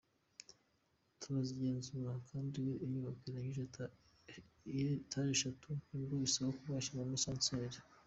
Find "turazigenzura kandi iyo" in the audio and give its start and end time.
1.19-2.73